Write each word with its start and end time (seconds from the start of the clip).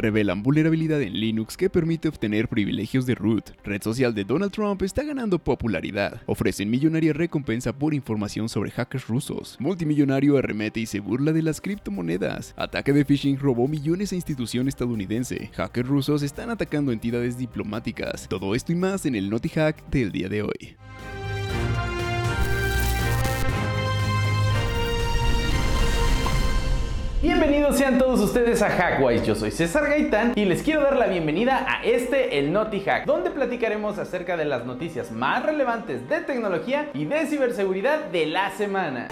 revelan 0.00 0.42
vulnerabilidad 0.42 1.00
en 1.02 1.12
Linux 1.12 1.56
que 1.56 1.70
permite 1.70 2.08
obtener 2.08 2.48
privilegios 2.48 3.06
de 3.06 3.14
root. 3.14 3.50
Red 3.64 3.82
social 3.82 4.14
de 4.14 4.24
Donald 4.24 4.52
Trump 4.52 4.82
está 4.82 5.02
ganando 5.02 5.38
popularidad. 5.38 6.22
Ofrecen 6.26 6.70
millonaria 6.70 7.12
recompensa 7.12 7.72
por 7.72 7.94
información 7.94 8.48
sobre 8.48 8.70
hackers 8.70 9.06
rusos. 9.06 9.56
Multimillonario 9.60 10.38
arremete 10.38 10.80
y 10.80 10.86
se 10.86 11.00
burla 11.00 11.32
de 11.32 11.42
las 11.42 11.60
criptomonedas. 11.60 12.54
Ataque 12.56 12.92
de 12.92 13.04
phishing 13.04 13.38
robó 13.38 13.68
millones 13.68 14.12
a 14.12 14.16
institución 14.16 14.68
estadounidense. 14.68 15.50
Hackers 15.54 15.88
rusos 15.88 16.22
están 16.22 16.50
atacando 16.50 16.92
entidades 16.92 17.38
diplomáticas. 17.38 18.28
Todo 18.28 18.54
esto 18.54 18.72
y 18.72 18.76
más 18.76 19.06
en 19.06 19.14
el 19.14 19.30
Naughty 19.30 19.48
Hack 19.50 19.88
del 19.90 20.12
día 20.12 20.28
de 20.28 20.42
hoy. 20.42 20.76
Bienvenidos 27.70 27.78
sean 27.78 27.98
todos 27.98 28.20
ustedes 28.20 28.62
a 28.62 28.68
Hackwise, 28.68 29.24
yo 29.24 29.36
soy 29.36 29.52
César 29.52 29.88
Gaitán 29.88 30.32
y 30.34 30.44
les 30.44 30.62
quiero 30.64 30.82
dar 30.82 30.96
la 30.96 31.06
bienvenida 31.06 31.64
a 31.68 31.84
este, 31.84 32.38
el 32.38 32.52
Naughty 32.52 32.80
Hack, 32.80 33.06
donde 33.06 33.30
platicaremos 33.30 33.96
acerca 33.98 34.36
de 34.36 34.44
las 34.44 34.66
noticias 34.66 35.12
más 35.12 35.44
relevantes 35.44 36.08
de 36.08 36.20
tecnología 36.20 36.90
y 36.94 37.04
de 37.04 37.26
ciberseguridad 37.26 38.06
de 38.06 38.26
la 38.26 38.50
semana. 38.50 39.06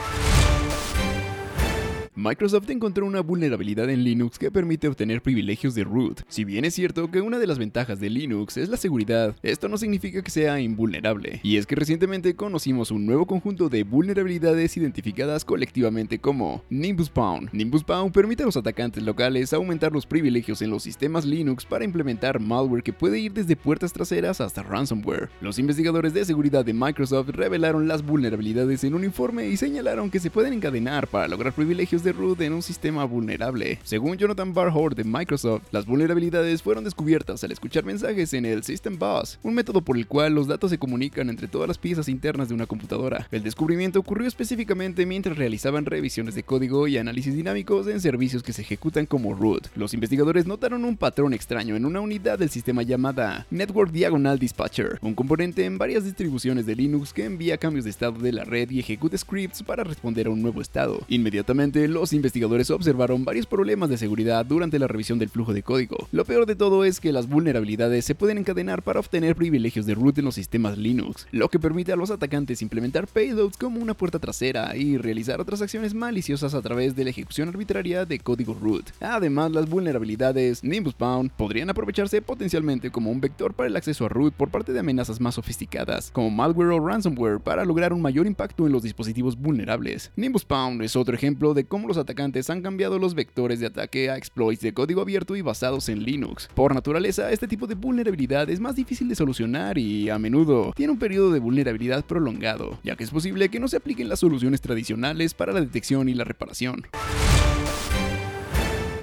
Microsoft 2.18 2.68
encontró 2.70 3.06
una 3.06 3.20
vulnerabilidad 3.20 3.88
en 3.90 4.02
Linux 4.02 4.40
que 4.40 4.50
permite 4.50 4.88
obtener 4.88 5.22
privilegios 5.22 5.76
de 5.76 5.84
root. 5.84 6.22
Si 6.26 6.44
bien 6.44 6.64
es 6.64 6.74
cierto 6.74 7.12
que 7.12 7.20
una 7.20 7.38
de 7.38 7.46
las 7.46 7.60
ventajas 7.60 8.00
de 8.00 8.10
Linux 8.10 8.56
es 8.56 8.68
la 8.68 8.76
seguridad, 8.76 9.36
esto 9.44 9.68
no 9.68 9.78
significa 9.78 10.20
que 10.20 10.32
sea 10.32 10.58
invulnerable. 10.58 11.38
Y 11.44 11.58
es 11.58 11.66
que 11.68 11.76
recientemente 11.76 12.34
conocimos 12.34 12.90
un 12.90 13.06
nuevo 13.06 13.24
conjunto 13.24 13.68
de 13.68 13.84
vulnerabilidades 13.84 14.76
identificadas 14.76 15.44
colectivamente 15.44 16.18
como 16.18 16.64
Nimbus 16.70 17.08
Pawn. 17.08 17.50
Nimbus 17.52 17.84
Pawn 17.84 18.10
permite 18.10 18.42
a 18.42 18.46
los 18.46 18.56
atacantes 18.56 19.04
locales 19.04 19.52
aumentar 19.52 19.92
los 19.92 20.04
privilegios 20.04 20.60
en 20.60 20.70
los 20.70 20.82
sistemas 20.82 21.24
Linux 21.24 21.64
para 21.66 21.84
implementar 21.84 22.40
malware 22.40 22.82
que 22.82 22.92
puede 22.92 23.20
ir 23.20 23.32
desde 23.32 23.54
puertas 23.54 23.92
traseras 23.92 24.40
hasta 24.40 24.64
ransomware. 24.64 25.28
Los 25.40 25.60
investigadores 25.60 26.14
de 26.14 26.24
seguridad 26.24 26.64
de 26.64 26.74
Microsoft 26.74 27.28
revelaron 27.28 27.86
las 27.86 28.04
vulnerabilidades 28.04 28.82
en 28.82 28.94
un 28.94 29.04
informe 29.04 29.46
y 29.46 29.56
señalaron 29.56 30.10
que 30.10 30.18
se 30.18 30.32
pueden 30.32 30.54
encadenar 30.54 31.06
para 31.06 31.28
lograr 31.28 31.52
privilegios 31.52 32.02
de 32.02 32.07
root 32.12 32.40
en 32.40 32.52
un 32.52 32.62
sistema 32.62 33.04
vulnerable. 33.04 33.78
Según 33.84 34.16
Jonathan 34.16 34.54
Barhor 34.54 34.94
de 34.94 35.04
Microsoft, 35.04 35.62
las 35.70 35.86
vulnerabilidades 35.86 36.62
fueron 36.62 36.84
descubiertas 36.84 37.44
al 37.44 37.52
escuchar 37.52 37.84
mensajes 37.84 38.32
en 38.34 38.44
el 38.44 38.64
System 38.64 38.98
Bus, 38.98 39.38
un 39.42 39.54
método 39.54 39.80
por 39.80 39.96
el 39.96 40.06
cual 40.06 40.34
los 40.34 40.46
datos 40.46 40.70
se 40.70 40.78
comunican 40.78 41.30
entre 41.30 41.48
todas 41.48 41.68
las 41.68 41.78
piezas 41.78 42.08
internas 42.08 42.48
de 42.48 42.54
una 42.54 42.66
computadora. 42.66 43.28
El 43.30 43.42
descubrimiento 43.42 43.98
ocurrió 43.98 44.26
específicamente 44.26 45.06
mientras 45.06 45.36
realizaban 45.36 45.86
revisiones 45.86 46.34
de 46.34 46.42
código 46.42 46.88
y 46.88 46.98
análisis 46.98 47.34
dinámicos 47.34 47.86
en 47.86 48.00
servicios 48.00 48.42
que 48.42 48.52
se 48.52 48.62
ejecutan 48.62 49.06
como 49.06 49.34
root. 49.34 49.68
Los 49.76 49.94
investigadores 49.94 50.46
notaron 50.46 50.84
un 50.84 50.96
patrón 50.96 51.34
extraño 51.34 51.76
en 51.76 51.84
una 51.84 52.00
unidad 52.00 52.38
del 52.38 52.50
sistema 52.50 52.82
llamada 52.82 53.46
Network 53.50 53.92
Diagonal 53.92 54.38
Dispatcher, 54.38 54.98
un 55.02 55.14
componente 55.14 55.64
en 55.64 55.78
varias 55.78 56.04
distribuciones 56.04 56.66
de 56.66 56.76
Linux 56.76 57.12
que 57.12 57.24
envía 57.24 57.58
cambios 57.58 57.84
de 57.84 57.90
estado 57.90 58.18
de 58.18 58.32
la 58.32 58.44
red 58.44 58.70
y 58.70 58.80
ejecuta 58.80 59.16
scripts 59.16 59.62
para 59.62 59.84
responder 59.84 60.26
a 60.26 60.30
un 60.30 60.42
nuevo 60.42 60.60
estado. 60.60 61.00
Inmediatamente, 61.08 61.88
los 61.98 62.12
investigadores 62.12 62.70
observaron 62.70 63.24
varios 63.24 63.46
problemas 63.46 63.90
de 63.90 63.98
seguridad 63.98 64.46
durante 64.46 64.78
la 64.78 64.86
revisión 64.86 65.18
del 65.18 65.28
flujo 65.28 65.52
de 65.52 65.64
código. 65.64 66.08
Lo 66.12 66.24
peor 66.24 66.46
de 66.46 66.54
todo 66.54 66.84
es 66.84 67.00
que 67.00 67.12
las 67.12 67.28
vulnerabilidades 67.28 68.04
se 68.04 68.14
pueden 68.14 68.38
encadenar 68.38 68.82
para 68.82 69.00
obtener 69.00 69.34
privilegios 69.34 69.84
de 69.84 69.94
root 69.94 70.18
en 70.18 70.26
los 70.26 70.36
sistemas 70.36 70.78
Linux, 70.78 71.26
lo 71.32 71.48
que 71.48 71.58
permite 71.58 71.92
a 71.92 71.96
los 71.96 72.10
atacantes 72.10 72.62
implementar 72.62 73.08
payloads 73.08 73.56
como 73.56 73.80
una 73.80 73.94
puerta 73.94 74.18
trasera 74.18 74.76
y 74.76 74.96
realizar 74.96 75.40
otras 75.40 75.60
acciones 75.60 75.92
maliciosas 75.92 76.54
a 76.54 76.62
través 76.62 76.94
de 76.94 77.04
la 77.04 77.10
ejecución 77.10 77.48
arbitraria 77.48 78.04
de 78.04 78.20
código 78.20 78.54
root. 78.54 78.90
Además, 79.00 79.50
las 79.50 79.68
vulnerabilidades 79.68 80.62
Nimbus 80.62 80.96
Bound 80.96 81.32
podrían 81.32 81.70
aprovecharse 81.70 82.22
potencialmente 82.22 82.90
como 82.92 83.10
un 83.10 83.20
vector 83.20 83.54
para 83.54 83.66
el 83.66 83.76
acceso 83.76 84.06
a 84.06 84.08
root 84.08 84.34
por 84.34 84.50
parte 84.50 84.72
de 84.72 84.78
amenazas 84.78 85.20
más 85.20 85.34
sofisticadas, 85.34 86.12
como 86.12 86.30
malware 86.30 86.70
o 86.70 86.86
ransomware, 86.86 87.40
para 87.40 87.64
lograr 87.64 87.92
un 87.92 88.02
mayor 88.02 88.26
impacto 88.26 88.66
en 88.66 88.72
los 88.72 88.84
dispositivos 88.84 89.36
vulnerables. 89.36 90.12
Nimbus 90.14 90.46
Bound 90.46 90.80
es 90.82 90.94
otro 90.94 91.14
ejemplo 91.14 91.54
de 91.54 91.64
cómo 91.64 91.87
los 91.88 91.98
atacantes 91.98 92.50
han 92.50 92.62
cambiado 92.62 92.98
los 92.98 93.14
vectores 93.14 93.58
de 93.58 93.66
ataque 93.66 94.10
a 94.10 94.16
exploits 94.16 94.60
de 94.60 94.72
código 94.72 95.00
abierto 95.00 95.34
y 95.34 95.42
basados 95.42 95.88
en 95.88 96.04
Linux. 96.04 96.48
Por 96.54 96.74
naturaleza, 96.74 97.32
este 97.32 97.48
tipo 97.48 97.66
de 97.66 97.74
vulnerabilidad 97.74 98.48
es 98.50 98.60
más 98.60 98.76
difícil 98.76 99.08
de 99.08 99.16
solucionar 99.16 99.78
y 99.78 100.10
a 100.10 100.18
menudo 100.18 100.72
tiene 100.76 100.92
un 100.92 100.98
periodo 100.98 101.32
de 101.32 101.40
vulnerabilidad 101.40 102.04
prolongado, 102.04 102.78
ya 102.84 102.94
que 102.94 103.04
es 103.04 103.10
posible 103.10 103.48
que 103.48 103.58
no 103.58 103.68
se 103.68 103.78
apliquen 103.78 104.08
las 104.08 104.20
soluciones 104.20 104.60
tradicionales 104.60 105.34
para 105.34 105.52
la 105.52 105.60
detección 105.60 106.08
y 106.08 106.14
la 106.14 106.24
reparación. 106.24 106.86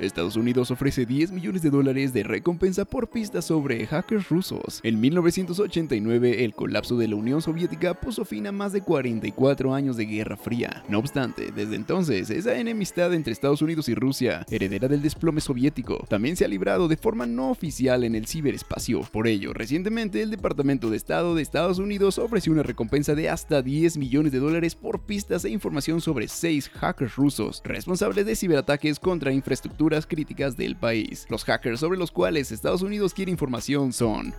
Estados 0.00 0.36
Unidos 0.36 0.70
ofrece 0.70 1.04
10 1.04 1.32
millones 1.32 1.62
de 1.62 1.70
dólares 1.70 2.12
de 2.12 2.22
recompensa 2.22 2.84
por 2.84 3.08
pistas 3.10 3.44
sobre 3.44 3.86
hackers 3.86 4.28
rusos. 4.28 4.80
En 4.82 5.00
1989, 5.00 6.44
el 6.44 6.54
colapso 6.54 6.96
de 6.96 7.08
la 7.08 7.16
Unión 7.16 7.42
Soviética 7.42 7.94
puso 7.94 8.24
fin 8.24 8.46
a 8.46 8.52
más 8.52 8.72
de 8.72 8.80
44 8.80 9.74
años 9.74 9.96
de 9.96 10.06
Guerra 10.06 10.36
Fría. 10.36 10.82
No 10.88 10.98
obstante, 10.98 11.52
desde 11.52 11.76
entonces, 11.76 12.30
esa 12.30 12.58
enemistad 12.58 13.12
entre 13.12 13.32
Estados 13.32 13.62
Unidos 13.62 13.88
y 13.88 13.94
Rusia, 13.94 14.46
heredera 14.50 14.88
del 14.88 15.02
desplome 15.02 15.40
soviético, 15.40 16.06
también 16.08 16.36
se 16.36 16.44
ha 16.44 16.48
librado 16.48 16.88
de 16.88 16.96
forma 16.96 17.26
no 17.26 17.50
oficial 17.50 18.04
en 18.04 18.14
el 18.14 18.26
ciberespacio. 18.26 19.02
Por 19.12 19.26
ello, 19.26 19.52
recientemente 19.52 20.22
el 20.22 20.30
Departamento 20.30 20.90
de 20.90 20.96
Estado 20.96 21.34
de 21.34 21.42
Estados 21.42 21.78
Unidos 21.78 22.18
ofreció 22.18 22.52
una 22.52 22.62
recompensa 22.62 23.14
de 23.14 23.28
hasta 23.28 23.62
10 23.62 23.96
millones 23.98 24.32
de 24.32 24.38
dólares 24.38 24.74
por 24.74 25.00
pistas 25.00 25.44
e 25.44 25.50
información 25.50 26.00
sobre 26.00 26.28
6 26.28 26.70
hackers 26.70 27.16
rusos 27.16 27.62
responsables 27.64 28.26
de 28.26 28.36
ciberataques 28.36 28.98
contra 28.98 29.32
infraestructura 29.32 29.89
críticas 30.06 30.56
del 30.56 30.76
país. 30.76 31.26
Los 31.28 31.44
hackers 31.44 31.80
sobre 31.80 31.98
los 31.98 32.10
cuales 32.10 32.52
Estados 32.52 32.82
Unidos 32.82 33.12
quiere 33.12 33.30
información 33.30 33.92
son 33.92 34.34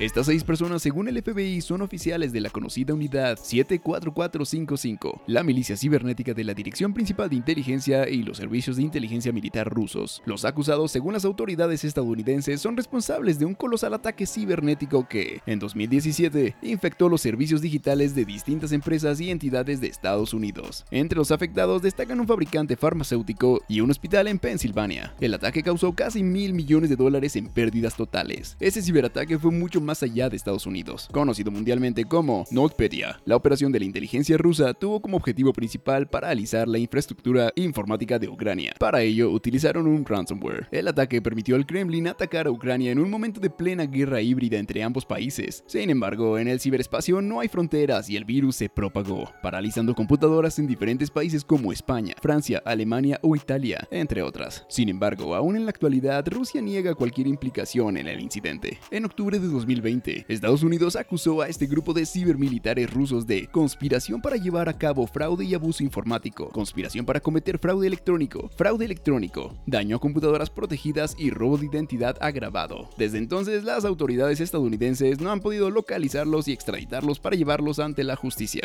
Estas 0.00 0.24
seis 0.24 0.44
personas, 0.44 0.80
según 0.80 1.08
el 1.08 1.22
FBI, 1.22 1.60
son 1.60 1.82
oficiales 1.82 2.32
de 2.32 2.40
la 2.40 2.48
conocida 2.48 2.94
Unidad 2.94 3.38
74455, 3.38 5.24
la 5.26 5.42
milicia 5.42 5.76
cibernética 5.76 6.32
de 6.32 6.42
la 6.42 6.54
Dirección 6.54 6.94
Principal 6.94 7.28
de 7.28 7.36
Inteligencia 7.36 8.08
y 8.08 8.22
los 8.22 8.38
servicios 8.38 8.78
de 8.78 8.82
inteligencia 8.82 9.30
militar 9.30 9.68
rusos. 9.68 10.22
Los 10.24 10.46
acusados, 10.46 10.90
según 10.90 11.12
las 11.12 11.26
autoridades 11.26 11.84
estadounidenses, 11.84 12.62
son 12.62 12.78
responsables 12.78 13.38
de 13.38 13.44
un 13.44 13.52
colosal 13.52 13.92
ataque 13.92 14.24
cibernético 14.24 15.06
que, 15.06 15.42
en 15.44 15.58
2017, 15.58 16.56
infectó 16.62 17.10
los 17.10 17.20
servicios 17.20 17.60
digitales 17.60 18.14
de 18.14 18.24
distintas 18.24 18.72
empresas 18.72 19.20
y 19.20 19.30
entidades 19.30 19.82
de 19.82 19.88
Estados 19.88 20.32
Unidos. 20.32 20.86
Entre 20.90 21.18
los 21.18 21.30
afectados 21.30 21.82
destacan 21.82 22.20
un 22.20 22.26
fabricante 22.26 22.74
farmacéutico 22.74 23.60
y 23.68 23.82
un 23.82 23.90
hospital 23.90 24.28
en 24.28 24.38
Pensilvania. 24.38 25.12
El 25.20 25.34
ataque 25.34 25.62
causó 25.62 25.92
casi 25.92 26.22
mil 26.22 26.54
millones 26.54 26.88
de 26.88 26.96
dólares 26.96 27.36
en 27.36 27.48
pérdidas 27.48 27.96
totales. 27.96 28.56
Ese 28.60 28.80
ciberataque 28.80 29.38
fue 29.38 29.50
mucho 29.50 29.78
más 29.82 29.89
más 29.90 30.04
allá 30.04 30.28
de 30.28 30.36
Estados 30.36 30.66
Unidos. 30.66 31.08
Conocido 31.10 31.50
mundialmente 31.50 32.04
como 32.04 32.44
NotPetya, 32.52 33.20
la 33.24 33.34
operación 33.34 33.72
de 33.72 33.80
la 33.80 33.86
inteligencia 33.86 34.36
rusa 34.38 34.72
tuvo 34.72 35.00
como 35.02 35.16
objetivo 35.16 35.52
principal 35.52 36.08
paralizar 36.08 36.68
la 36.68 36.78
infraestructura 36.78 37.50
informática 37.56 38.16
de 38.20 38.28
Ucrania. 38.28 38.72
Para 38.78 39.02
ello, 39.02 39.32
utilizaron 39.32 39.88
un 39.88 40.06
ransomware. 40.06 40.68
El 40.70 40.86
ataque 40.86 41.20
permitió 41.20 41.56
al 41.56 41.66
Kremlin 41.66 42.06
atacar 42.06 42.46
a 42.46 42.52
Ucrania 42.52 42.92
en 42.92 43.00
un 43.00 43.10
momento 43.10 43.40
de 43.40 43.50
plena 43.50 43.84
guerra 43.86 44.22
híbrida 44.22 44.58
entre 44.58 44.84
ambos 44.84 45.04
países. 45.04 45.64
Sin 45.66 45.90
embargo, 45.90 46.38
en 46.38 46.46
el 46.46 46.60
ciberespacio 46.60 47.20
no 47.20 47.40
hay 47.40 47.48
fronteras 47.48 48.08
y 48.08 48.16
el 48.16 48.24
virus 48.24 48.54
se 48.54 48.68
propagó, 48.68 49.28
paralizando 49.42 49.92
computadoras 49.96 50.60
en 50.60 50.68
diferentes 50.68 51.10
países 51.10 51.44
como 51.44 51.72
España, 51.72 52.14
Francia, 52.22 52.62
Alemania 52.64 53.18
o 53.22 53.34
Italia, 53.34 53.88
entre 53.90 54.22
otras. 54.22 54.64
Sin 54.68 54.88
embargo, 54.88 55.34
aún 55.34 55.56
en 55.56 55.64
la 55.64 55.70
actualidad, 55.70 56.24
Rusia 56.28 56.60
niega 56.60 56.94
cualquier 56.94 57.26
implicación 57.26 57.96
en 57.96 58.06
el 58.06 58.20
incidente. 58.20 58.78
En 58.92 59.04
octubre 59.04 59.40
de 59.40 59.48
2020, 59.48 59.79
Estados 60.28 60.62
Unidos 60.62 60.96
acusó 60.96 61.40
a 61.40 61.48
este 61.48 61.66
grupo 61.66 61.92
de 61.92 62.06
cibermilitares 62.06 62.92
rusos 62.92 63.26
de 63.26 63.46
conspiración 63.46 64.20
para 64.20 64.36
llevar 64.36 64.68
a 64.68 64.76
cabo 64.76 65.06
fraude 65.06 65.44
y 65.44 65.54
abuso 65.54 65.82
informático, 65.82 66.48
conspiración 66.50 67.06
para 67.06 67.20
cometer 67.20 67.58
fraude 67.58 67.86
electrónico, 67.86 68.50
fraude 68.56 68.84
electrónico, 68.84 69.54
daño 69.66 69.96
a 69.96 70.00
computadoras 70.00 70.50
protegidas 70.50 71.14
y 71.18 71.30
robo 71.30 71.56
de 71.56 71.66
identidad 71.66 72.16
agravado. 72.20 72.90
Desde 72.98 73.18
entonces, 73.18 73.64
las 73.64 73.84
autoridades 73.84 74.40
estadounidenses 74.40 75.20
no 75.20 75.30
han 75.30 75.40
podido 75.40 75.70
localizarlos 75.70 76.48
y 76.48 76.52
extraditarlos 76.52 77.18
para 77.20 77.36
llevarlos 77.36 77.78
ante 77.78 78.04
la 78.04 78.16
justicia. 78.16 78.62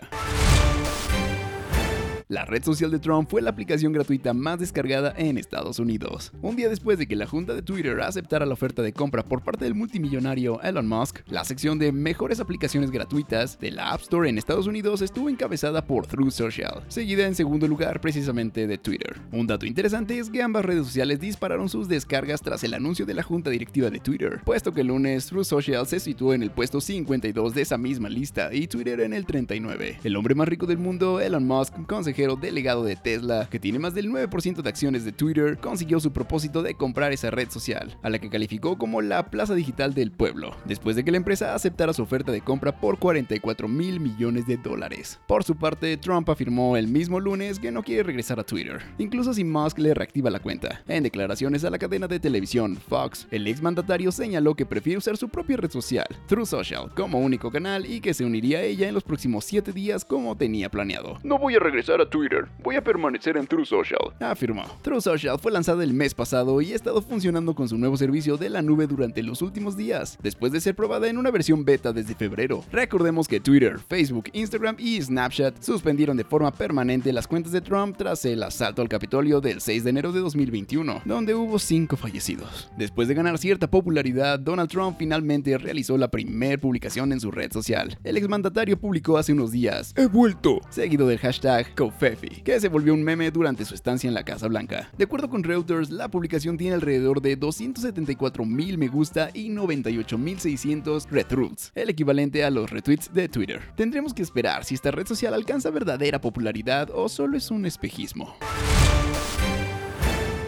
La 2.28 2.44
red 2.44 2.64
social 2.64 2.90
de 2.90 2.98
Trump 2.98 3.30
fue 3.30 3.40
la 3.40 3.52
aplicación 3.52 3.94
gratuita 3.94 4.34
más 4.34 4.58
descargada 4.58 5.14
en 5.16 5.38
Estados 5.38 5.78
Unidos. 5.78 6.32
Un 6.42 6.56
día 6.56 6.70
después 6.70 6.98
de 6.98 7.06
que 7.06 7.16
la 7.16 7.28
junta 7.28 7.54
de 7.54 7.62
Twitter 7.62 8.02
aceptara 8.02 8.48
la 8.48 8.54
oferta 8.54 8.82
de 8.82 8.94
compra 8.94 9.24
por 9.24 9.44
parte 9.44 9.66
del 9.66 9.76
multimillonario 9.76 10.60
Elon 10.64 10.88
Musk, 10.88 11.20
la 11.28 11.44
sección 11.44 11.78
de 11.78 11.92
mejores 11.92 12.40
aplicaciones 12.40 12.90
gratuitas 12.90 13.60
de 13.60 13.70
la 13.70 13.92
App 13.92 14.02
Store 14.02 14.28
en 14.28 14.40
Estados 14.40 14.66
Unidos 14.66 15.04
estuvo 15.04 15.30
encabezada 15.30 15.86
por 15.86 16.08
True 16.08 16.32
Social, 16.32 16.82
seguida 16.88 17.28
en 17.28 17.36
segundo 17.36 17.68
lugar 17.68 18.02
precisamente 18.02 18.66
de 18.66 18.80
Twitter. 18.80 19.22
Un 19.32 19.46
dato 19.46 19.68
interesante 19.68 20.18
es 20.18 20.32
que 20.32 20.42
ambas 20.42 20.66
redes 20.66 20.88
sociales 20.88 21.20
dispararon 21.20 21.70
sus 21.70 21.88
descargas 21.88 22.42
tras 22.42 22.64
el 22.64 22.74
anuncio 22.74 23.06
de 23.06 23.14
la 23.14 23.22
junta 23.22 23.52
directiva 23.52 23.92
de 23.92 24.00
Twitter, 24.00 24.42
puesto 24.44 24.74
que 24.74 24.82
el 24.82 24.88
lunes 24.88 25.28
True 25.28 25.46
Social 25.46 25.86
se 25.86 26.00
situó 26.00 26.34
en 26.34 26.42
el 26.42 26.50
puesto 26.50 26.82
52 26.82 27.54
de 27.54 27.62
esa 27.62 27.78
misma 27.78 28.10
lista 28.10 28.52
y 28.52 28.66
Twitter 28.66 29.02
en 29.02 29.14
el 29.14 29.28
39. 29.28 30.00
El 30.04 30.16
hombre 30.16 30.34
más 30.34 30.48
rico 30.48 30.66
del 30.66 30.80
mundo, 30.80 31.22
Elon 31.22 31.46
Musk, 31.46 31.86
consejero 31.86 32.15
delegado 32.40 32.84
de 32.84 32.96
Tesla, 32.96 33.48
que 33.50 33.60
tiene 33.60 33.78
más 33.78 33.94
del 33.94 34.10
9% 34.10 34.62
de 34.62 34.70
acciones 34.70 35.04
de 35.04 35.12
Twitter, 35.12 35.58
consiguió 35.58 36.00
su 36.00 36.14
propósito 36.14 36.64
de 36.64 36.74
comprar 36.74 37.12
esa 37.12 37.30
red 37.30 37.50
social, 37.50 37.98
a 38.02 38.10
la 38.10 38.20
que 38.20 38.30
calificó 38.30 38.78
como 38.78 39.02
la 39.02 39.30
plaza 39.30 39.54
digital 39.54 39.94
del 39.94 40.12
pueblo, 40.12 40.56
después 40.66 40.96
de 40.96 41.04
que 41.04 41.12
la 41.12 41.18
empresa 41.18 41.54
aceptara 41.54 41.94
su 41.94 42.04
oferta 42.04 42.32
de 42.32 42.42
compra 42.42 42.80
por 42.80 43.00
44 43.00 43.68
mil 43.68 44.00
millones 44.00 44.48
de 44.48 44.56
dólares. 44.58 45.20
Por 45.28 45.44
su 45.44 45.56
parte, 45.56 45.98
Trump 45.98 46.30
afirmó 46.30 46.78
el 46.78 46.88
mismo 46.88 47.20
lunes 47.20 47.60
que 47.60 47.72
no 47.72 47.84
quiere 47.84 48.04
regresar 48.04 48.40
a 48.40 48.46
Twitter, 48.46 48.82
incluso 48.98 49.34
si 49.34 49.44
Musk 49.44 49.80
le 49.80 49.94
reactiva 49.94 50.30
la 50.30 50.40
cuenta. 50.40 50.84
En 50.88 51.04
declaraciones 51.04 51.66
a 51.66 51.70
la 51.70 51.78
cadena 51.78 52.08
de 52.08 52.20
televisión 52.20 52.78
Fox, 52.78 53.28
el 53.30 53.46
ex 53.48 53.62
mandatario 53.62 54.12
señaló 54.12 54.56
que 54.56 54.66
prefiere 54.66 54.98
usar 54.98 55.18
su 55.18 55.28
propia 55.28 55.58
red 55.58 55.70
social, 55.70 56.08
True 56.28 56.46
Social, 56.46 56.92
como 56.96 57.20
único 57.20 57.52
canal 57.52 57.86
y 57.86 58.00
que 58.00 58.14
se 58.14 58.24
uniría 58.24 58.60
a 58.60 58.64
ella 58.64 58.88
en 58.88 58.94
los 58.94 59.04
próximos 59.04 59.44
7 59.44 59.74
días 59.74 60.06
como 60.06 60.38
tenía 60.38 60.70
planeado. 60.70 61.20
No 61.24 61.38
voy 61.38 61.56
a 61.56 61.60
regresar 61.60 62.00
a 62.00 62.05
Twitter, 62.10 62.48
voy 62.64 62.76
a 62.76 62.84
permanecer 62.84 63.38
en 63.38 63.48
True 63.48 63.66
Social, 63.66 64.14
afirmó. 64.20 64.64
True 64.82 65.02
Social 65.02 65.40
fue 65.40 65.52
lanzada 65.52 65.84
el 65.84 65.94
mes 65.94 66.14
pasado 66.14 66.62
y 66.62 66.74
ha 66.74 66.76
estado 66.76 67.02
funcionando 67.02 67.56
con 67.56 67.70
su 67.70 67.78
nuevo 67.78 67.98
servicio 67.98 68.38
de 68.38 68.50
la 68.50 68.62
nube 68.62 68.88
durante 68.88 69.24
los 69.24 69.42
últimos 69.42 69.76
días, 69.78 70.18
después 70.22 70.52
de 70.52 70.62
ser 70.62 70.76
probada 70.76 71.08
en 71.08 71.18
una 71.18 71.32
versión 71.32 71.66
beta 71.66 71.94
desde 71.94 72.16
febrero. 72.16 72.64
Recordemos 72.72 73.28
que 73.28 73.40
Twitter, 73.40 73.80
Facebook, 73.88 74.30
Instagram 74.34 74.76
y 74.80 75.02
Snapchat 75.02 75.62
suspendieron 75.62 76.18
de 76.18 76.24
forma 76.24 76.52
permanente 76.52 77.14
las 77.14 77.28
cuentas 77.28 77.52
de 77.52 77.62
Trump 77.62 77.98
tras 77.98 78.26
el 78.26 78.44
asalto 78.44 78.82
al 78.82 78.90
Capitolio 78.90 79.42
del 79.42 79.62
6 79.62 79.84
de 79.84 79.90
enero 79.90 80.12
de 80.12 80.20
2021, 80.20 81.02
donde 81.06 81.36
hubo 81.36 81.60
5 81.60 81.98
fallecidos. 81.98 82.70
Después 82.78 83.08
de 83.08 83.14
ganar 83.14 83.38
cierta 83.38 83.70
popularidad, 83.70 84.40
Donald 84.40 84.70
Trump 84.70 84.98
finalmente 84.98 85.58
realizó 85.58 85.98
la 85.98 86.10
primera 86.10 86.60
publicación 86.60 87.12
en 87.12 87.20
su 87.20 87.32
red 87.32 87.52
social. 87.52 87.98
El 88.04 88.18
exmandatario 88.18 88.78
publicó 88.78 89.18
hace 89.18 89.34
unos 89.34 89.52
días, 89.52 89.94
He 89.96 90.08
vuelto, 90.08 90.62
seguido 90.70 91.08
del 91.08 91.20
hashtag 91.20 91.74
Kofefi, 91.96 92.42
que 92.44 92.60
se 92.60 92.68
volvió 92.68 92.94
un 92.94 93.04
meme 93.04 93.32
durante 93.32 93.64
su 93.64 93.74
estancia 93.74 94.08
en 94.08 94.14
la 94.14 94.24
Casa 94.24 94.48
Blanca. 94.48 94.90
De 94.98 95.06
acuerdo 95.06 95.30
con 95.30 95.44
Reuters, 95.44 95.90
la 95.90 96.10
publicación 96.10 96.58
tiene 96.58 96.76
alrededor 96.76 97.22
de 97.22 97.36
274 97.38 98.46
mil 98.46 98.78
me 98.78 98.90
gusta 98.90 99.30
y 99.34 99.50
98 99.50 100.18
mil 100.18 100.40
600 100.40 101.08
retweets, 101.10 101.72
el 101.74 101.90
equivalente 101.90 102.44
a 102.44 102.52
los 102.52 102.70
retweets 102.70 103.14
de 103.14 103.30
Twitter. 103.30 103.62
Tendremos 103.76 104.14
que 104.14 104.24
esperar 104.24 104.66
si 104.66 104.76
esta 104.76 104.92
red 104.92 105.08
social 105.08 105.34
alcanza 105.34 105.70
verdadera 105.70 106.20
popularidad 106.20 106.90
o 106.94 107.08
solo 107.08 107.38
es 107.38 107.50
un 107.50 107.66
espejismo. 107.66 108.36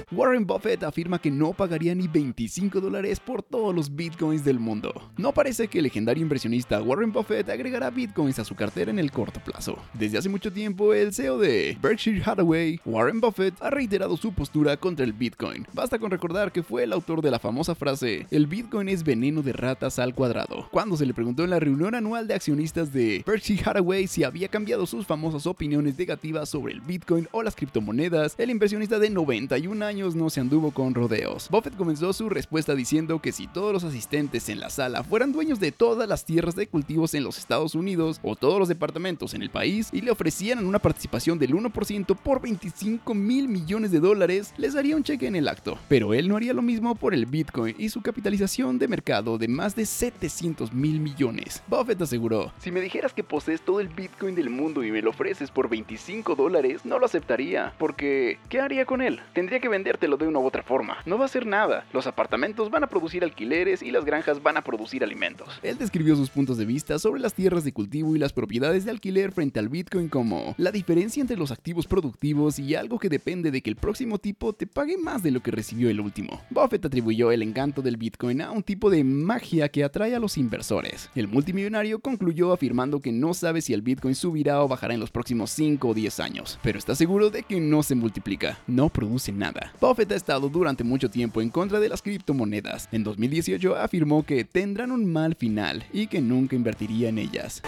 Warren 0.09 0.47
Buffett 0.47 0.83
afirma 0.83 1.19
que 1.19 1.29
no 1.29 1.51
pagaría 1.51 1.93
ni 1.93 2.07
25 2.07 2.79
dólares 2.79 3.19
por 3.19 3.43
todos 3.43 3.75
los 3.75 3.93
bitcoins 3.93 4.45
del 4.45 4.57
mundo. 4.57 4.93
No 5.17 5.33
parece 5.33 5.67
que 5.67 5.79
el 5.79 5.83
legendario 5.83 6.23
inversionista 6.23 6.81
Warren 6.81 7.11
Buffett 7.11 7.49
agregará 7.49 7.89
bitcoins 7.89 8.39
a 8.39 8.45
su 8.45 8.55
cartera 8.55 8.89
en 8.89 8.99
el 8.99 9.11
corto 9.11 9.41
plazo. 9.43 9.77
Desde 9.93 10.17
hace 10.17 10.29
mucho 10.29 10.53
tiempo, 10.53 10.93
el 10.93 11.13
CEO 11.13 11.37
de 11.39 11.77
Berkshire 11.81 12.23
Hathaway, 12.25 12.79
Warren 12.85 13.19
Buffett, 13.19 13.55
ha 13.59 13.69
reiterado 13.69 14.15
su 14.15 14.31
postura 14.31 14.77
contra 14.77 15.03
el 15.03 15.11
bitcoin. 15.11 15.67
Basta 15.73 15.99
con 15.99 16.09
recordar 16.09 16.53
que 16.53 16.63
fue 16.63 16.83
el 16.83 16.93
autor 16.93 17.21
de 17.21 17.31
la 17.31 17.39
famosa 17.39 17.75
frase, 17.75 18.27
el 18.31 18.47
bitcoin 18.47 18.87
es 18.87 19.03
veneno 19.03 19.41
de 19.41 19.51
ratas 19.51 19.99
al 19.99 20.15
cuadrado, 20.15 20.69
cuando 20.71 20.95
se 20.95 21.05
le 21.05 21.13
preguntó 21.13 21.43
en 21.43 21.49
la 21.49 21.59
reunión 21.59 21.95
anual 21.95 22.29
de 22.29 22.33
accionistas 22.33 22.93
de 22.93 23.25
Berkshire 23.27 23.61
Hathaway 23.65 24.07
si 24.07 24.23
había 24.23 24.47
cambiado 24.47 24.85
sus 24.85 25.05
famosas 25.05 25.45
opiniones 25.47 25.99
negativas 25.99 26.47
sobre 26.47 26.71
el 26.71 26.79
bitcoin 26.79 27.27
o 27.33 27.43
las 27.43 27.57
criptomonedas, 27.57 28.35
el 28.37 28.51
inversionista 28.51 28.99
de 28.99 29.09
91 29.09 29.85
años 29.85 29.96
no 29.97 30.29
se 30.29 30.39
anduvo 30.39 30.71
con 30.71 30.93
rodeos. 30.93 31.49
Buffett 31.49 31.75
comenzó 31.75 32.13
su 32.13 32.29
respuesta 32.29 32.75
diciendo 32.75 33.19
que 33.19 33.31
si 33.31 33.47
todos 33.47 33.73
los 33.73 33.83
asistentes 33.83 34.49
en 34.49 34.59
la 34.59 34.69
sala 34.69 35.03
fueran 35.03 35.31
dueños 35.31 35.59
de 35.59 35.71
todas 35.71 36.07
las 36.07 36.25
tierras 36.25 36.55
de 36.55 36.67
cultivos 36.67 37.13
en 37.13 37.23
los 37.23 37.37
Estados 37.37 37.75
Unidos 37.75 38.19
o 38.21 38.35
todos 38.35 38.59
los 38.59 38.67
departamentos 38.67 39.33
en 39.33 39.41
el 39.41 39.49
país 39.49 39.89
y 39.91 40.01
le 40.01 40.11
ofrecieran 40.11 40.65
una 40.65 40.79
participación 40.79 41.39
del 41.39 41.53
1% 41.53 42.15
por 42.15 42.41
25 42.41 43.13
mil 43.13 43.47
millones 43.47 43.91
de 43.91 43.99
dólares, 43.99 44.53
les 44.57 44.73
daría 44.73 44.95
un 44.95 45.03
cheque 45.03 45.27
en 45.27 45.35
el 45.35 45.47
acto. 45.47 45.77
Pero 45.89 46.13
él 46.13 46.27
no 46.27 46.35
haría 46.35 46.53
lo 46.53 46.61
mismo 46.61 46.95
por 46.95 47.13
el 47.13 47.25
Bitcoin 47.25 47.75
y 47.77 47.89
su 47.89 48.01
capitalización 48.01 48.77
de 48.77 48.87
mercado 48.87 49.37
de 49.37 49.47
más 49.47 49.75
de 49.75 49.85
700 49.85 50.73
mil 50.73 50.99
millones. 50.99 51.63
Buffett 51.67 52.01
aseguró, 52.01 52.51
si 52.59 52.71
me 52.71 52.81
dijeras 52.81 53.13
que 53.13 53.23
posees 53.23 53.61
todo 53.61 53.79
el 53.79 53.87
Bitcoin 53.89 54.35
del 54.35 54.49
mundo 54.49 54.83
y 54.83 54.91
me 54.91 55.01
lo 55.01 55.09
ofreces 55.09 55.49
por 55.49 55.69
25 55.69 56.35
dólares, 56.35 56.85
no 56.85 56.99
lo 56.99 57.05
aceptaría, 57.05 57.73
porque 57.77 58.39
¿qué 58.49 58.59
haría 58.59 58.85
con 58.85 59.01
él? 59.01 59.19
Tendría 59.33 59.59
que 59.59 59.69
vender 59.69 59.86
lo 60.07 60.17
de 60.17 60.27
una 60.27 60.39
u 60.39 60.45
otra 60.45 60.63
forma. 60.63 60.97
No 61.05 61.17
va 61.17 61.23
a 61.23 61.25
hacer 61.25 61.45
nada. 61.45 61.85
Los 61.93 62.07
apartamentos 62.07 62.69
van 62.69 62.83
a 62.83 62.87
producir 62.87 63.23
alquileres 63.23 63.81
y 63.81 63.91
las 63.91 64.05
granjas 64.05 64.43
van 64.43 64.57
a 64.57 64.63
producir 64.63 65.03
alimentos. 65.03 65.59
Él 65.63 65.77
describió 65.77 66.15
sus 66.15 66.29
puntos 66.29 66.57
de 66.57 66.65
vista 66.65 66.99
sobre 66.99 67.21
las 67.21 67.33
tierras 67.33 67.63
de 67.63 67.71
cultivo 67.71 68.15
y 68.15 68.19
las 68.19 68.33
propiedades 68.33 68.85
de 68.85 68.91
alquiler 68.91 69.31
frente 69.31 69.59
al 69.59 69.69
Bitcoin 69.69 70.09
como 70.09 70.55
la 70.57 70.71
diferencia 70.71 71.21
entre 71.21 71.37
los 71.37 71.51
activos 71.51 71.87
productivos 71.87 72.59
y 72.59 72.75
algo 72.75 72.99
que 72.99 73.09
depende 73.09 73.49
de 73.49 73.61
que 73.61 73.69
el 73.69 73.75
próximo 73.77 74.17
tipo 74.17 74.53
te 74.53 74.67
pague 74.67 74.97
más 74.97 75.23
de 75.23 75.31
lo 75.31 75.41
que 75.41 75.51
recibió 75.51 75.89
el 75.89 76.01
último. 76.01 76.41
Buffett 76.49 76.85
atribuyó 76.85 77.31
el 77.31 77.41
encanto 77.41 77.81
del 77.81 77.97
Bitcoin 77.97 78.41
a 78.41 78.51
un 78.51 78.63
tipo 78.63 78.89
de 78.89 79.03
magia 79.03 79.69
que 79.69 79.83
atrae 79.83 80.15
a 80.15 80.19
los 80.19 80.37
inversores. 80.37 81.09
El 81.15 81.27
multimillonario 81.27 81.99
concluyó 81.99 82.51
afirmando 82.51 82.99
que 82.99 83.11
no 83.11 83.33
sabe 83.33 83.61
si 83.61 83.73
el 83.73 83.81
Bitcoin 83.81 84.15
subirá 84.15 84.61
o 84.61 84.67
bajará 84.67 84.93
en 84.93 84.99
los 84.99 85.11
próximos 85.11 85.51
5 85.51 85.87
o 85.87 85.93
10 85.93 86.19
años, 86.19 86.59
pero 86.61 86.77
está 86.77 86.95
seguro 86.95 87.29
de 87.29 87.43
que 87.43 87.59
no 87.59 87.83
se 87.83 87.95
multiplica, 87.95 88.59
no 88.67 88.89
produce 88.89 89.31
nada. 89.31 89.73
Buffett 89.79 90.11
ha 90.11 90.15
estado 90.15 90.49
durante 90.49 90.83
mucho 90.83 91.09
tiempo 91.09 91.41
en 91.41 91.49
contra 91.49 91.79
de 91.79 91.89
las 91.89 92.01
criptomonedas. 92.01 92.89
En 92.91 93.03
2018 93.03 93.75
afirmó 93.75 94.23
que 94.23 94.43
tendrán 94.43 94.91
un 94.91 95.11
mal 95.11 95.35
final 95.35 95.83
y 95.93 96.07
que 96.07 96.21
nunca 96.21 96.55
invertiría 96.55 97.09
en 97.09 97.19
ellas 97.19 97.61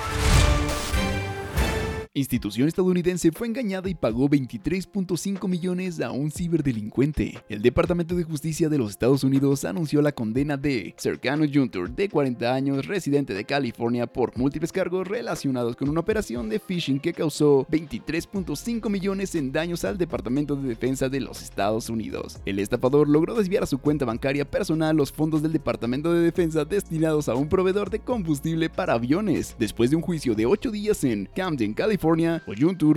institución 2.16 2.68
estadounidense 2.68 3.32
fue 3.32 3.48
engañada 3.48 3.88
y 3.88 3.94
pagó 3.94 4.28
23.5 4.28 5.48
millones 5.48 6.02
a 6.02 6.10
un 6.10 6.32
ciberdelincuente. 6.32 7.38
El 7.50 7.62
Departamento 7.62 8.16
de 8.16 8.24
Justicia 8.24 8.68
de 8.68 8.80
los 8.80 8.90
Estados 8.90 9.24
Unidos 9.24 9.64
anunció 9.64 10.02
la 10.02 10.12
condena 10.12 10.58
de 10.58 10.96
Cercano 10.98 11.46
Juntor, 11.52 11.92
de 11.92 12.10
40 12.10 12.52
años, 12.52 12.88
residente 12.88 13.36
de 13.36 13.46
California, 13.46 14.08
por 14.08 14.36
múltiples 14.36 14.72
cargos 14.72 15.08
relacionados 15.08 15.76
con 15.76 15.88
una 15.88 16.00
operación 16.00 16.50
de 16.50 16.60
phishing 16.60 17.00
que 17.00 17.14
causó 17.14 17.68
23.5 17.70 18.90
millones 18.90 19.36
en 19.36 19.52
daños 19.52 19.86
al 19.86 20.00
Departamento 20.00 20.56
de 20.56 20.68
Defensa 20.68 21.10
de 21.10 21.20
los 21.20 21.44
Estados 21.44 21.90
Unidos. 21.92 22.40
El 22.46 22.58
estafador 22.58 23.08
logró 23.08 23.36
desviar 23.36 23.62
a 23.62 23.68
su 23.68 23.78
cuenta 23.78 24.06
bancaria 24.06 24.50
personal 24.50 24.98
los 24.98 25.12
fondos 25.12 25.44
del 25.44 25.54
Departamento 25.54 26.12
de 26.12 26.22
Defensa 26.22 26.66
destinados 26.66 27.30
a 27.30 27.36
un 27.36 27.50
proveedor 27.50 27.92
de 27.92 28.00
combustible 28.00 28.68
para 28.68 28.94
aviones. 28.94 29.56
Después 29.60 29.92
de 29.92 29.96
un 29.96 30.02
juicio 30.02 30.34
de 30.34 30.48
8 30.48 30.72
días 30.72 31.04
en 31.04 31.30
Camden, 31.36 31.76
California, 31.76 31.99
California, 32.00 32.42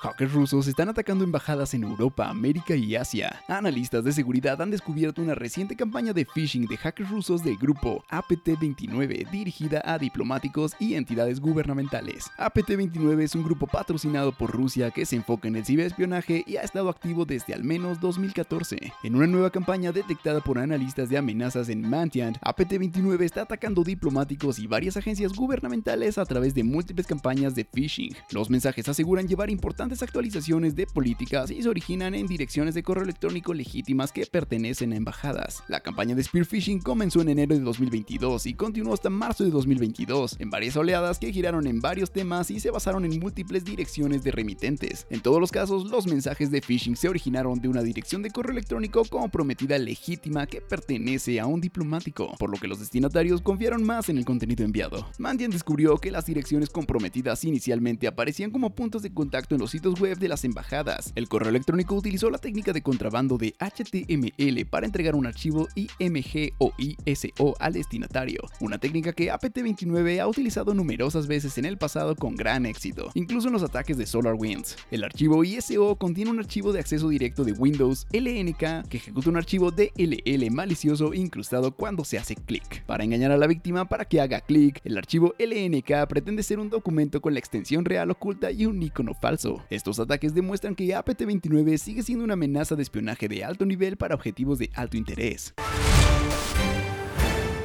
Hackers 0.00 0.32
rusos 0.32 0.66
están 0.66 0.88
atacando 0.88 1.24
embajadas 1.24 1.74
en 1.74 1.82
Europa, 1.82 2.30
América 2.30 2.74
y 2.74 2.96
Asia. 2.96 3.42
Analistas 3.48 4.02
de 4.02 4.12
seguridad 4.12 4.62
han 4.62 4.70
descubierto 4.70 5.20
una 5.20 5.34
reciente 5.34 5.76
campaña 5.76 6.14
de 6.14 6.24
phishing 6.24 6.64
de 6.64 6.78
hackers 6.78 7.10
rusos 7.10 7.44
del 7.44 7.58
grupo 7.58 8.02
APT-29 8.08 9.28
dirigida 9.30 9.82
a 9.84 9.98
diplomáticos 9.98 10.72
y 10.78 10.94
entidades 10.94 11.38
gubernamentales. 11.38 12.30
APT-29 12.38 13.20
es 13.20 13.34
un 13.34 13.42
grupo 13.42 13.66
patrocinado 13.66 14.32
por 14.32 14.50
Rusia 14.50 14.90
que 14.90 15.04
se 15.04 15.16
enfoca 15.16 15.48
en 15.48 15.56
el 15.56 15.66
ciberespionaje 15.66 16.44
y 16.46 16.56
ha 16.56 16.62
estado 16.62 16.88
activo 16.88 17.26
desde 17.26 17.52
al 17.52 17.62
menos 17.62 18.00
2014. 18.00 18.78
En 19.02 19.16
una 19.16 19.26
nueva 19.26 19.50
campaña 19.50 19.92
detectada 19.92 20.40
por 20.40 20.58
analistas 20.58 21.10
de 21.10 21.18
amenazas 21.18 21.68
en 21.68 21.86
Mantiant, 21.86 22.38
APT-29 22.38 23.20
está 23.20 23.42
atacando 23.42 23.84
diplomáticos 23.84 24.60
y 24.60 24.66
varias 24.66 24.96
agencias 24.96 25.34
gubernamentales 25.34 26.16
a 26.16 26.24
través 26.24 26.54
de 26.54 26.64
múltiples 26.64 27.06
campañas 27.06 27.54
de 27.54 27.66
phishing. 27.66 28.16
Los 28.30 28.48
mensajes 28.48 28.88
aseguran 28.88 29.28
llevar 29.28 29.50
importantes 29.50 29.89
actualizaciones 29.98 30.76
de 30.76 30.86
políticas 30.86 31.50
y 31.50 31.62
se 31.62 31.68
originan 31.68 32.14
en 32.14 32.26
direcciones 32.26 32.74
de 32.74 32.82
correo 32.82 33.04
electrónico 33.04 33.52
legítimas 33.52 34.12
que 34.12 34.24
pertenecen 34.26 34.92
a 34.92 34.96
embajadas. 34.96 35.62
La 35.68 35.80
campaña 35.80 36.14
de 36.14 36.22
spear 36.22 36.46
phishing 36.46 36.80
comenzó 36.80 37.20
en 37.20 37.30
enero 37.30 37.54
de 37.54 37.60
2022 37.60 38.46
y 38.46 38.54
continuó 38.54 38.94
hasta 38.94 39.10
marzo 39.10 39.44
de 39.44 39.50
2022, 39.50 40.36
en 40.38 40.50
varias 40.50 40.76
oleadas 40.76 41.18
que 41.18 41.32
giraron 41.32 41.66
en 41.66 41.80
varios 41.80 42.12
temas 42.12 42.50
y 42.50 42.60
se 42.60 42.70
basaron 42.70 43.04
en 43.04 43.18
múltiples 43.18 43.64
direcciones 43.64 44.22
de 44.22 44.30
remitentes. 44.30 45.06
En 45.10 45.20
todos 45.20 45.40
los 45.40 45.50
casos, 45.50 45.90
los 45.90 46.06
mensajes 46.06 46.50
de 46.50 46.60
phishing 46.60 46.96
se 46.96 47.08
originaron 47.08 47.60
de 47.60 47.68
una 47.68 47.82
dirección 47.82 48.22
de 48.22 48.30
correo 48.30 48.52
electrónico 48.52 49.04
comprometida 49.04 49.78
legítima 49.78 50.46
que 50.46 50.60
pertenece 50.60 51.40
a 51.40 51.46
un 51.46 51.60
diplomático, 51.60 52.34
por 52.38 52.50
lo 52.50 52.58
que 52.58 52.68
los 52.68 52.78
destinatarios 52.78 53.42
confiaron 53.42 53.82
más 53.82 54.08
en 54.08 54.18
el 54.18 54.24
contenido 54.24 54.64
enviado. 54.64 55.08
Mandian 55.18 55.50
descubrió 55.50 55.98
que 55.98 56.10
las 56.10 56.26
direcciones 56.26 56.70
comprometidas 56.70 57.44
inicialmente 57.44 58.06
aparecían 58.06 58.50
como 58.50 58.70
puntos 58.70 59.02
de 59.02 59.12
contacto 59.12 59.54
en 59.54 59.60
los 59.60 59.74
web 59.88 60.18
de 60.18 60.28
las 60.28 60.44
embajadas. 60.44 61.12
El 61.14 61.28
correo 61.28 61.48
electrónico 61.48 61.94
utilizó 61.94 62.30
la 62.30 62.38
técnica 62.38 62.72
de 62.72 62.82
contrabando 62.82 63.38
de 63.38 63.54
HTML 63.58 64.66
para 64.66 64.86
entregar 64.86 65.14
un 65.14 65.26
archivo 65.26 65.68
IMG 65.74 66.52
o 66.58 66.72
ISO 66.78 67.56
al 67.58 67.72
destinatario, 67.72 68.42
una 68.60 68.78
técnica 68.78 69.12
que 69.12 69.32
APT29 69.32 70.20
ha 70.20 70.28
utilizado 70.28 70.74
numerosas 70.74 71.26
veces 71.26 71.56
en 71.58 71.64
el 71.64 71.78
pasado 71.78 72.14
con 72.14 72.36
gran 72.36 72.66
éxito, 72.66 73.10
incluso 73.14 73.48
en 73.48 73.54
los 73.54 73.62
ataques 73.62 73.96
de 73.96 74.06
SolarWinds. 74.06 74.76
El 74.90 75.04
archivo 75.04 75.42
ISO 75.44 75.96
contiene 75.96 76.30
un 76.30 76.38
archivo 76.38 76.72
de 76.72 76.80
acceso 76.80 77.08
directo 77.08 77.44
de 77.44 77.52
Windows 77.52 78.06
LNK 78.12 78.88
que 78.88 78.96
ejecuta 78.98 79.30
un 79.30 79.36
archivo 79.36 79.70
DLL 79.70 80.50
malicioso 80.50 81.14
incrustado 81.14 81.72
cuando 81.72 82.04
se 82.04 82.18
hace 82.18 82.36
clic. 82.36 82.84
Para 82.84 83.04
engañar 83.04 83.32
a 83.32 83.36
la 83.36 83.46
víctima 83.46 83.88
para 83.88 84.04
que 84.04 84.20
haga 84.20 84.40
clic, 84.40 84.80
el 84.84 84.98
archivo 84.98 85.34
LNK 85.38 86.06
pretende 86.08 86.42
ser 86.42 86.58
un 86.58 86.70
documento 86.70 87.20
con 87.20 87.32
la 87.32 87.38
extensión 87.38 87.84
real 87.84 88.10
oculta 88.10 88.50
y 88.50 88.66
un 88.66 88.82
icono 88.82 89.14
falso. 89.14 89.62
Estos 89.70 90.00
ataques 90.00 90.34
demuestran 90.34 90.74
que 90.74 90.96
APT-29 90.96 91.78
sigue 91.78 92.02
siendo 92.02 92.24
una 92.24 92.34
amenaza 92.34 92.74
de 92.74 92.82
espionaje 92.82 93.28
de 93.28 93.44
alto 93.44 93.64
nivel 93.64 93.96
para 93.96 94.16
objetivos 94.16 94.58
de 94.58 94.68
alto 94.74 94.96
interés. 94.96 95.54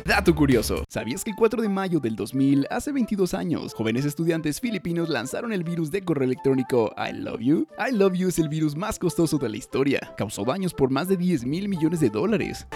Dato 0.06 0.36
curioso, 0.36 0.84
¿sabías 0.88 1.24
que 1.24 1.32
el 1.32 1.36
4 1.36 1.64
de 1.64 1.70
mayo 1.70 2.00
del 2.00 2.16
2000, 2.16 2.68
hace 2.70 2.92
22 2.92 3.34
años, 3.34 3.74
jóvenes 3.74 4.06
estudiantes 4.06 4.62
filipinos 4.62 5.10
lanzaron 5.10 5.52
el 5.52 5.64
virus 5.64 5.90
de 5.90 6.04
correo 6.04 6.26
electrónico 6.26 6.94
I 6.96 7.12
Love 7.12 7.42
You? 7.42 7.68
I 7.80 7.92
Love 7.92 8.14
You 8.14 8.28
es 8.28 8.38
el 8.38 8.50
virus 8.50 8.76
más 8.76 9.00
costoso 9.00 9.40
de 9.40 9.50
la 9.50 9.58
historia, 9.58 10.14
causó 10.16 10.46
daños 10.46 10.76
por 10.76 10.92
más 10.92 11.08
de 11.08 11.18
10 11.18 11.46
mil 11.46 11.68
millones 11.68 12.02
de 12.02 12.12
dólares 12.12 12.68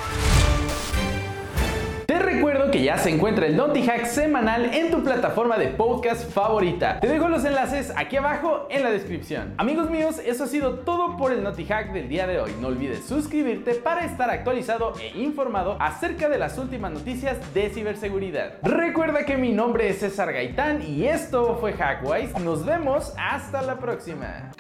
que 2.72 2.84
ya 2.84 2.98
se 2.98 3.10
encuentra 3.10 3.48
el 3.48 3.58
Naughty 3.58 3.82
Hack 3.84 4.06
semanal 4.06 4.74
en 4.74 4.92
tu 4.92 5.04
plataforma 5.04 5.58
de 5.58 5.68
podcast 5.68 6.32
favorita. 6.32 7.00
Te 7.00 7.08
dejo 7.08 7.28
los 7.28 7.44
enlaces 7.44 7.92
aquí 7.96 8.18
abajo 8.18 8.68
en 8.70 8.84
la 8.84 8.92
descripción. 8.92 9.54
Amigos 9.58 9.90
míos, 9.90 10.20
eso 10.24 10.44
ha 10.44 10.48
sido 10.48 10.80
todo 10.80 11.18
por 11.18 11.32
el 11.32 11.42
Naughty 11.42 11.66
Hack 11.66 11.94
del 11.94 12.10
día 12.10 12.28
de 12.28 12.40
hoy. 12.40 12.52
No 12.62 12.68
olvides 12.68 13.06
suscribirte 13.06 13.76
para 13.76 14.06
estar 14.06 14.30
actualizado 14.30 14.94
e 15.02 15.18
informado 15.18 15.78
acerca 15.80 16.30
de 16.30 16.38
las 16.38 16.58
últimas 16.58 16.92
noticias 16.92 17.38
de 17.54 17.70
ciberseguridad. 17.70 18.54
Recuerda 18.62 19.26
que 19.26 19.38
mi 19.38 19.52
nombre 19.52 19.90
es 19.90 20.00
César 20.00 20.32
Gaitán 20.32 20.84
y 20.84 21.06
esto 21.06 21.58
fue 21.60 21.74
Hackwise. 21.74 22.40
Nos 22.40 22.66
vemos 22.66 23.14
hasta 23.18 23.62
la 23.62 23.80
próxima. 23.80 24.52